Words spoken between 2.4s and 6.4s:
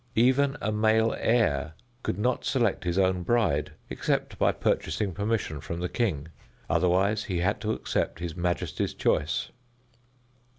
select his own bride except by purchasing permission from the king,